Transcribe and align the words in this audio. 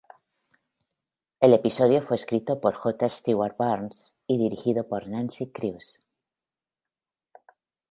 El 1.41 1.53
episodio 1.53 2.01
fue 2.01 2.15
escrito 2.15 2.59
por 2.59 2.73
J. 2.73 3.07
Stewart 3.07 3.55
Burns 3.55 4.15
y 4.25 4.39
dirigido 4.39 4.87
por 4.87 5.05
Nancy 5.07 5.51
Kruse. 5.51 5.99